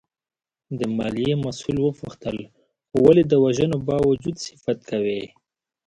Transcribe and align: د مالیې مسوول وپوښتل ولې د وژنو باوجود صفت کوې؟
د 0.79 0.81
مالیې 0.97 1.33
مسوول 1.45 1.77
وپوښتل 1.81 2.37
ولې 3.03 3.23
د 3.27 3.33
وژنو 3.43 3.77
باوجود 3.89 4.35
صفت 4.45 4.79
کوې؟ 4.89 5.21